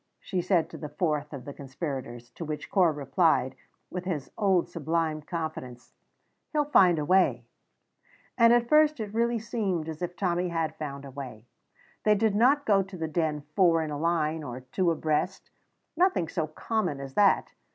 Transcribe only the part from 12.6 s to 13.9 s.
go to the Den four